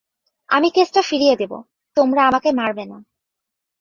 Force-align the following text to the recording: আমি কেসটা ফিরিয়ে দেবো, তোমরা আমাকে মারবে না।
আমি 0.49 0.67
কেসটা 0.71 1.01
ফিরিয়ে 1.01 1.35
দেবো, 1.35 1.57
তোমরা 1.97 2.21
আমাকে 2.25 2.49
মারবে 2.51 2.83
না। 2.85 2.97